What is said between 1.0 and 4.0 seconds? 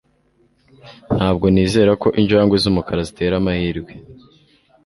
Ntabwo nizera ko injangwe zumukara zitera amahirwe